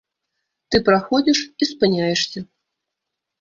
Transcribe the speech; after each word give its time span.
Ты 0.75 0.79
праходзіш 0.87 1.39
і 1.43 1.63
спыняешся. 1.73 2.39